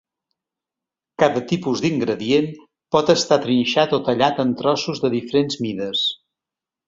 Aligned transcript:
Cada 1.23 1.43
tipus 1.51 1.83
d'ingredient 1.83 2.47
pot 2.95 3.11
estar 3.15 3.39
trinxat 3.45 3.95
o 3.97 4.01
tallat 4.09 4.41
en 4.45 4.55
trossos 4.63 5.03
de 5.05 5.11
diferents 5.17 5.61
mides. 5.67 6.05